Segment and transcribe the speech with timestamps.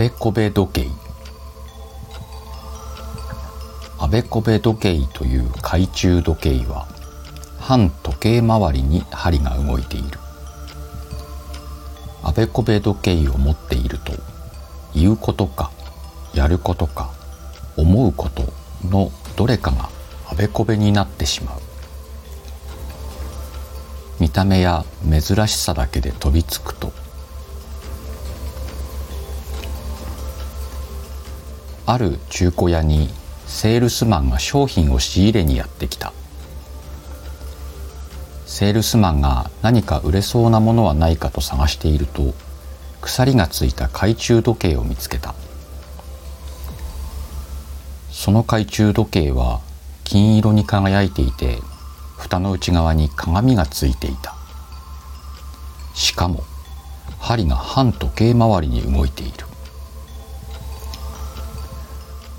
[0.00, 0.90] べこべ時計。
[3.98, 6.88] あべこべ時計という懐中時計は
[7.58, 10.18] 反時計回りに針が動いている。
[12.22, 14.14] あべこべ時計を持っていると
[14.94, 15.70] 言うことか
[16.32, 17.12] やることか
[17.76, 18.44] 思うこと
[18.88, 19.90] のどれかが
[20.30, 21.60] あべこべになってしまう。
[24.18, 26.90] 見た目や珍しさだけで飛びつくと
[31.90, 33.08] ある中古屋に
[33.48, 36.12] セールスマンが商品を仕入れにやってきた。
[38.46, 42.32] セールスマンが何か売れそうなものはないかと探していると
[43.00, 45.34] 鎖がついた懐中時計を見つけた。
[48.12, 49.60] その懐中時計は
[50.04, 51.58] 金色に輝いていて
[52.16, 54.36] 蓋の内側に鏡がついていた。
[55.94, 56.44] しかも
[57.18, 59.49] 針が反時計回りに動いている。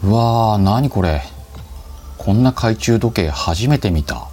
[0.04, 1.22] うわー何これ。
[2.18, 4.30] こんな懐中時計初めて見た。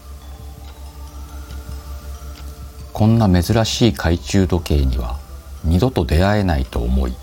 [2.95, 5.19] こんな珍しい懐中時計には
[5.65, 7.15] 二度と出会えないと思い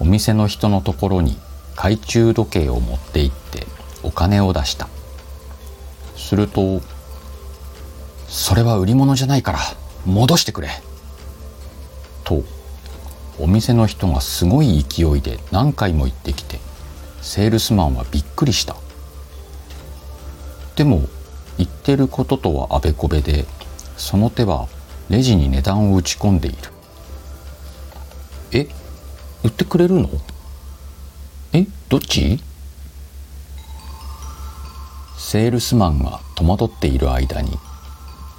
[0.00, 1.38] お店の人のところに
[1.76, 3.66] 懐中時計を持って行って
[4.02, 4.88] お金を出した。
[6.16, 6.80] すると
[8.28, 9.58] 「それは売り物じゃないから
[10.06, 10.70] 戻してくれ」
[12.24, 12.42] と
[13.38, 16.58] お店の人がすごい勢いで何回も言ってきて
[17.26, 18.76] セールスマンはびっくりした。
[20.76, 21.02] でも
[21.58, 23.46] 言ってることとはあべこべで
[23.96, 24.68] その手は
[25.10, 26.58] レジに値段を打ち込んでいる。
[28.52, 28.68] え
[29.42, 30.08] 売ってくれるの？
[31.52, 32.40] えどっち？
[35.18, 37.58] セールスマンが戸惑っている間に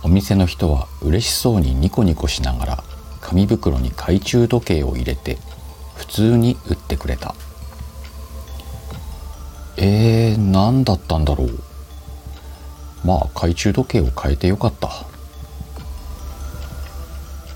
[0.01, 2.83] お店の人は嬉しそうにニコニコしながら
[3.19, 5.37] 紙袋に懐中時計を入れて
[5.95, 7.35] 普通に売ってくれた。
[9.77, 11.59] えー、何だったんだろう。
[13.05, 14.89] まあ懐中時計を変えてよかった。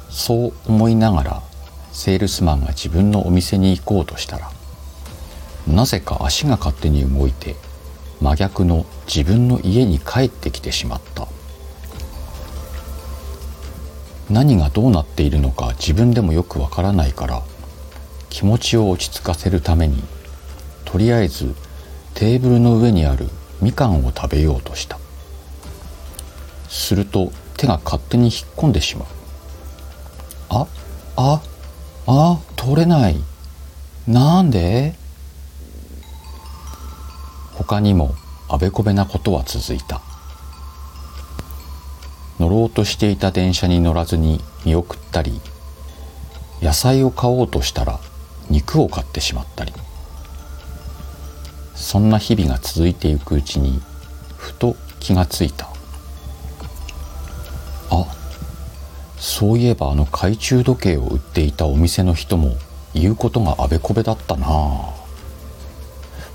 [0.09, 1.44] そう思いながら
[1.92, 4.52] セールスマンが自分のお店に行こうとしたら
[5.68, 7.56] なぜか足が勝手に動いて
[8.20, 11.28] 真逆の自分の家に帰ってきてしまった。
[14.30, 17.44] 何がどうなっているのか自分でもよくわからないから
[18.30, 20.02] 気持ちを落ち着かせるために
[20.86, 21.53] とりあえず
[22.14, 23.30] テーブルの上にある
[23.62, 25.00] みかんを食べようとした。
[26.70, 29.08] すると手が勝手に引っ込んでしまう。
[30.50, 30.68] あ
[31.16, 31.42] あ
[32.08, 33.18] あ取れない。
[34.08, 34.96] なんで？
[37.54, 38.16] 他にも
[38.50, 40.02] あべこべなことは続いた。
[42.40, 45.40] 乗ろうとしていた電車に乗らずに見送ったり
[46.62, 48.00] 野菜を買おうとしたら
[48.50, 49.74] 肉を買ってしまったり。
[51.81, 53.81] そんな日々が続いていくうちに
[54.38, 55.68] ふと気がついた。
[57.90, 58.06] あ
[59.18, 62.56] そういえばあの懐中時計を売っていたお店の人も
[62.94, 64.47] 言うことがあべこべだったな。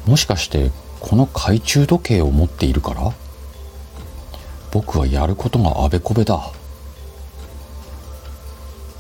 [0.05, 3.13] もしかしてこの懐中時計を持っているから？
[4.73, 6.51] 僕はやることがあべこべだ。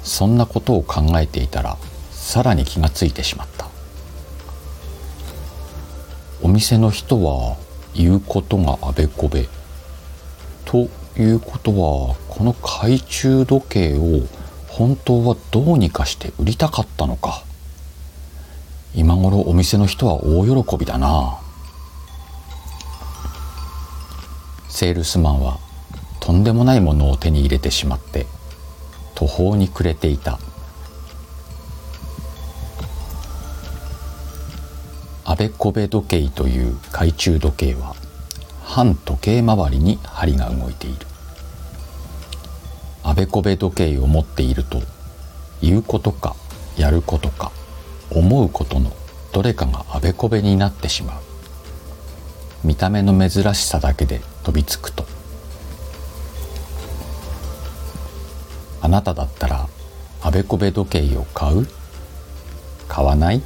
[0.02, 1.76] そんなことを考えていたら
[2.12, 3.55] さらに気がついてしまった。
[6.46, 7.56] お店の人は
[7.92, 9.48] 言うことがあべこべ。
[10.64, 14.20] ということはこの懐中時計を
[14.68, 17.42] 本当はどうにかして売りたかったのか。
[18.94, 21.40] 今頃お店の人は大喜びだな。
[24.68, 25.58] セールスマンは
[26.20, 28.24] とんでもないものを手に入れてしまって
[29.16, 30.38] 途方に暮れていた。
[35.36, 37.94] あべこべ時計という懐中時計は
[38.62, 41.06] 反時計回りに針が動いている。
[43.02, 44.80] あべこべ時計を持っていると
[45.60, 46.34] 言うことか
[46.78, 47.52] やることか
[48.10, 48.90] 思うことの
[49.34, 51.20] どれかがあべこべになってしまう。
[52.64, 55.04] 見た目の珍しさだけで飛びつくと。
[58.80, 59.68] あなただったら
[60.22, 61.66] あべこべ時計を買う？
[62.88, 63.42] 買わない？